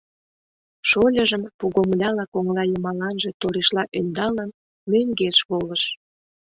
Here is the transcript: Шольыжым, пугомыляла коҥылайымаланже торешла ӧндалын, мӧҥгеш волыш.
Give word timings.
Шольыжым, 0.89 1.43
пугомыляла 1.59 2.25
коҥылайымаланже 2.33 3.31
торешла 3.39 3.83
ӧндалын, 3.99 4.49
мӧҥгеш 4.91 5.37
волыш. 5.49 5.83